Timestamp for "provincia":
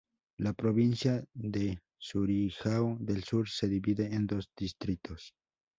0.53-1.23